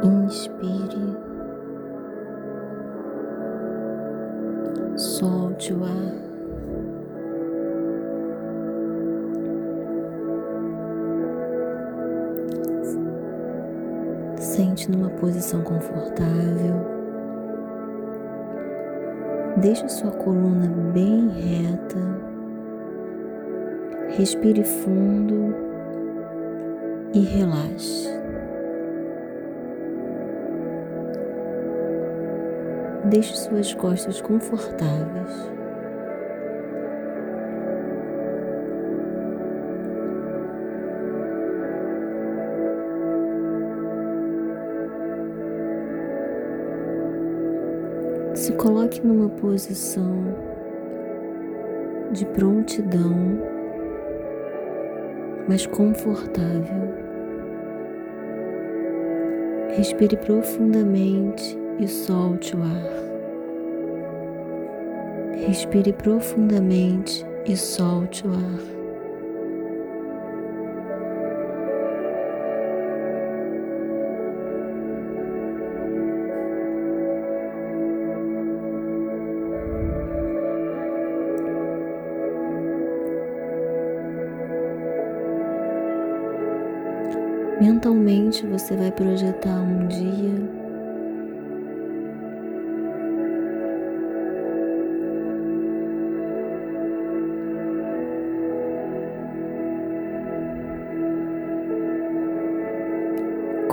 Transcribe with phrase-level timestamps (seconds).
[0.00, 1.16] Inspire,
[4.96, 6.14] solte o ar.
[14.36, 16.86] Sente numa posição confortável.
[19.56, 21.98] Deixe sua coluna bem reta.
[24.16, 25.54] Respire fundo
[27.12, 28.17] e relaxe.
[33.04, 35.50] Deixe suas costas confortáveis.
[48.34, 50.34] Se coloque numa posição
[52.12, 53.38] de prontidão,
[55.48, 57.08] mas confortável.
[59.70, 62.98] Respire profundamente e solte o ar.
[65.46, 68.78] Respire profundamente e solte o ar.
[87.60, 90.57] Mentalmente você vai projetar um dia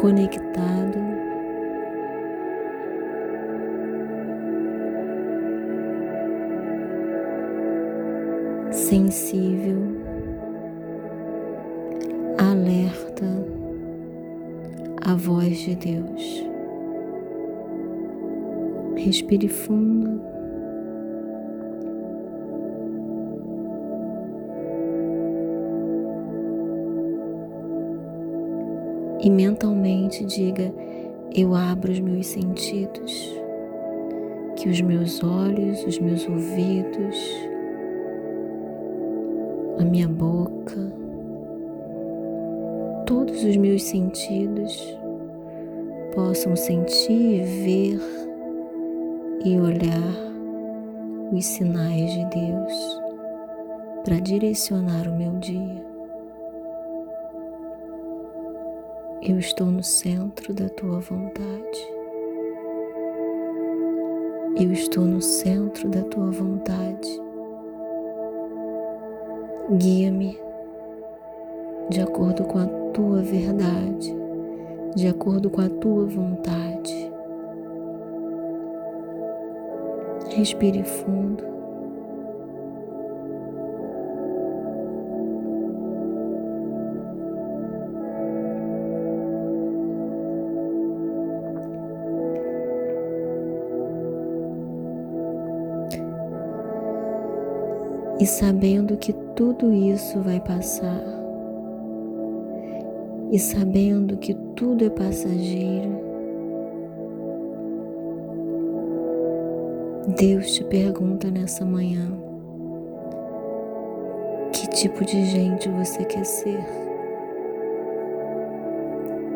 [0.05, 0.99] conectado
[8.71, 9.79] sensível,
[12.37, 13.25] alerta
[15.01, 16.45] à voz de Deus.
[18.95, 20.34] Respire fundo.
[29.25, 30.71] E mentalmente diga:
[31.35, 33.35] Eu abro os meus sentidos,
[34.55, 37.17] que os meus olhos, os meus ouvidos,
[39.79, 40.77] a minha boca,
[43.07, 44.95] todos os meus sentidos
[46.13, 47.99] possam sentir, ver
[49.43, 50.15] e olhar
[51.33, 53.01] os sinais de Deus
[54.03, 55.94] para direcionar o meu dia.
[59.27, 61.87] Eu estou no centro da tua vontade.
[64.55, 67.09] Eu estou no centro da tua vontade.
[69.79, 70.37] Guia-me
[71.89, 74.15] de acordo com a tua verdade,
[74.95, 77.11] de acordo com a tua vontade.
[80.35, 81.54] Respire fundo.
[98.19, 101.03] E sabendo que tudo isso vai passar,
[103.31, 105.99] e sabendo que tudo é passageiro,
[110.17, 112.07] Deus te pergunta nessa manhã:
[114.53, 116.63] que tipo de gente você quer ser?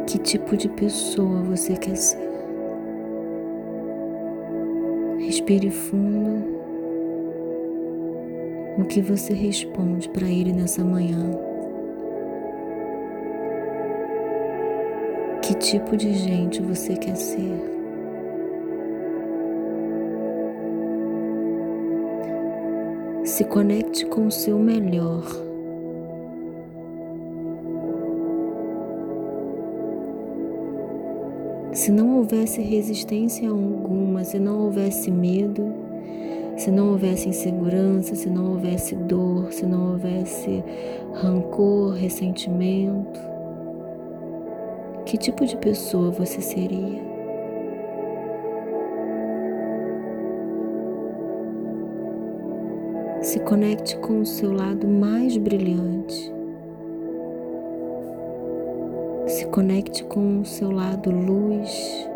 [0.08, 2.30] Que tipo de pessoa você quer ser?
[5.18, 6.59] Respire fundo
[8.78, 11.32] o que você responde para Ele nessa manhã.
[15.42, 17.80] Que tipo de gente você quer ser?
[23.24, 25.24] Se conecte com o seu melhor.
[31.74, 35.74] Se não houvesse resistência alguma, se não houvesse medo,
[36.60, 40.62] se não houvesse insegurança, se não houvesse dor, se não houvesse
[41.14, 43.18] rancor, ressentimento,
[45.06, 47.02] que tipo de pessoa você seria?
[53.22, 56.30] Se conecte com o seu lado mais brilhante.
[59.28, 62.10] Se conecte com o seu lado luz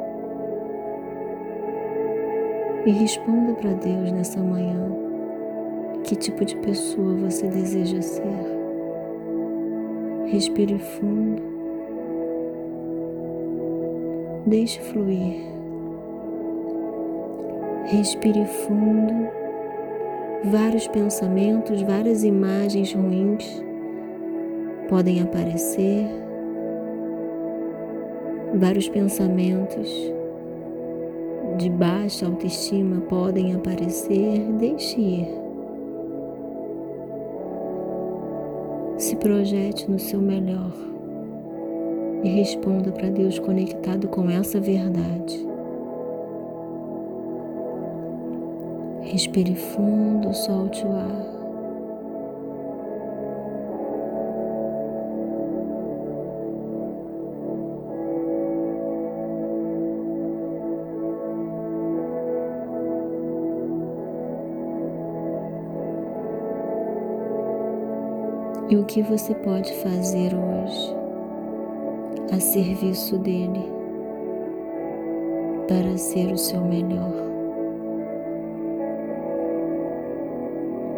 [2.86, 4.92] e responda para Deus nessa manhã
[6.04, 8.54] que tipo de pessoa você deseja ser.
[10.28, 11.54] Respire fundo
[14.46, 15.42] Deixe fluir.
[17.86, 19.30] Respire fundo.
[20.44, 23.64] Vários pensamentos, várias imagens ruins
[24.90, 26.06] podem aparecer.
[28.54, 29.90] Vários pensamentos
[31.58, 34.40] de baixa autoestima podem aparecer.
[34.60, 35.28] Deixe ir.
[38.98, 40.72] Se projete no seu melhor
[42.24, 45.46] e responda para Deus conectado com essa verdade.
[49.02, 51.43] Respire fundo, solte o ar.
[68.74, 70.96] E o que você pode fazer hoje?
[72.32, 73.72] a serviço dele
[75.68, 77.14] para ser o seu melhor.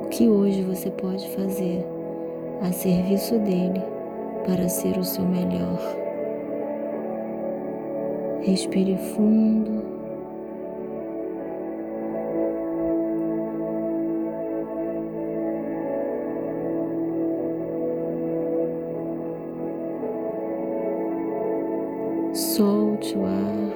[0.05, 1.85] O que hoje você pode fazer
[2.61, 3.83] a serviço dele
[4.45, 5.77] para ser o seu melhor?
[8.43, 9.94] Respire fundo.
[22.35, 23.71] Solte o ar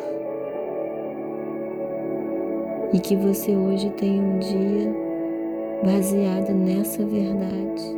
[2.92, 4.94] e que você hoje tenha um dia
[5.82, 7.96] baseado nessa verdade,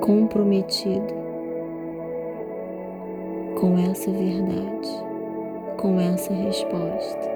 [0.00, 1.14] comprometido
[3.60, 5.04] com essa verdade,
[5.76, 7.35] com essa resposta.